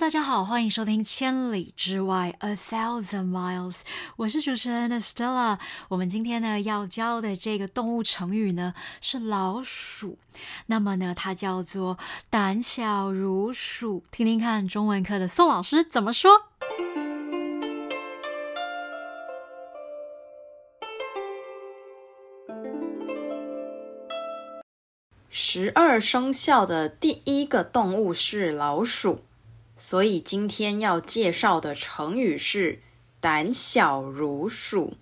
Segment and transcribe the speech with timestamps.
[0.00, 3.82] 大家好，欢迎收听《千里之外》（A Thousand Miles），
[4.16, 5.58] 我是主持人 Estella。
[5.88, 10.18] 我们今天呢要教的这个动物成语呢是老鼠，
[10.64, 11.98] 那么呢它叫做
[12.30, 14.02] 胆小如鼠。
[14.10, 16.30] 听听看中文课的宋老师怎么说。
[25.28, 29.20] 十二生肖的第一个动物是老鼠。
[29.82, 32.80] 所以今天要介绍的成语是
[33.18, 34.98] “胆小如鼠”。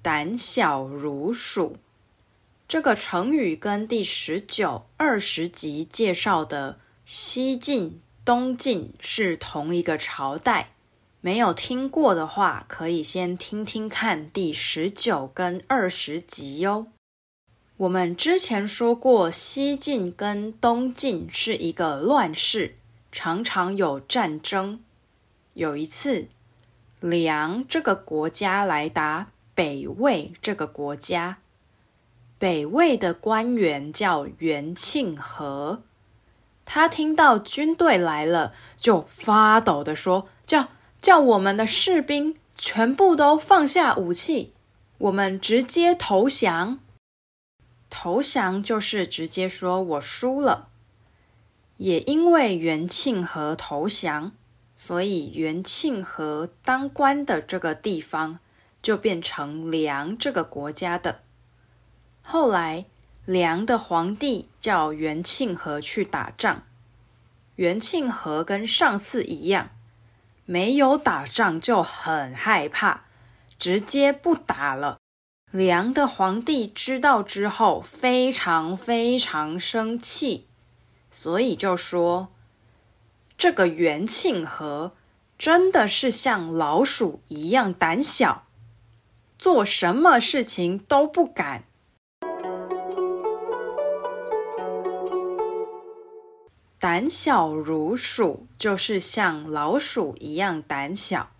[0.00, 1.76] 胆小如鼠
[2.66, 10.70] 这个成语跟第十九、二十集介绍的西晋、东晋是同一个朝代。
[11.20, 16.86] 没有听过的话，可以先听听看第十九跟二十集哟。
[17.76, 22.76] 我们之前说过，西晋跟东晋是一个乱世。
[23.18, 24.78] 常常有战争。
[25.54, 26.28] 有一次，
[27.00, 31.38] 梁这个国家来打北魏这个国家，
[32.38, 35.82] 北魏的官员叫袁庆和。
[36.66, 40.68] 他听到军队来了，就发抖的说：“叫
[41.00, 44.52] 叫我们的士兵全部都放下武器，
[44.98, 46.80] 我们直接投降。
[47.88, 50.68] 投降就是直接说我输了。”
[51.76, 54.32] 也因为元庆和投降，
[54.74, 58.38] 所以元庆和当官的这个地方
[58.82, 61.20] 就变成梁这个国家的。
[62.22, 62.86] 后来，
[63.24, 66.62] 梁的皇帝叫元庆和去打仗，
[67.56, 69.70] 元庆和跟上次一样，
[70.44, 73.04] 没有打仗就很害怕，
[73.58, 74.98] 直接不打了。
[75.52, 80.45] 梁的皇帝知道之后，非常非常生气。
[81.18, 82.28] 所以就说，
[83.38, 84.92] 这个元庆和
[85.38, 88.44] 真的是像老鼠一样胆小，
[89.38, 91.64] 做什么事情都不敢。
[96.78, 101.30] 胆小如鼠，就是像老鼠一样胆小，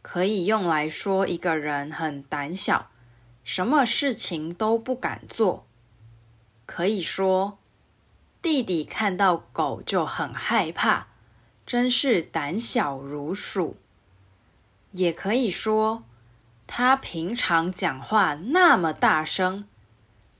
[0.00, 2.88] 可以用来说一个人很胆小，
[3.44, 5.66] 什么事情都不敢做。
[6.64, 7.58] 可以说。
[8.42, 11.06] 弟弟看到狗就很害怕，
[11.64, 13.76] 真是胆小如鼠。
[14.90, 16.02] 也可以说，
[16.66, 19.64] 他平常讲话那么大声，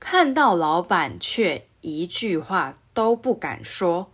[0.01, 4.11] 看到老板却一句话都不敢说，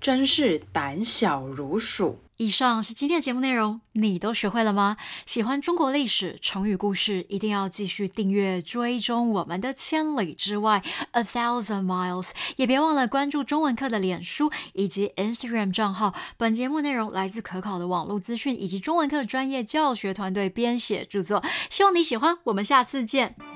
[0.00, 2.20] 真是胆小如鼠。
[2.38, 4.98] 以上是今天的节目内容，你都学会了吗？
[5.24, 10.82] 喜欢中国历史、成语故事，一定要继续订阅追踪我们的《千里之外》
[11.12, 16.14] （A Thousand Miles），也别忘了关注中文课的脸书以及 Instagram 账号。
[16.36, 22.36] 本节目内容来自可考的网络资讯以及中文课专业教学团队编写著作，希望你喜欢。
[22.44, 23.55] 我们下次见。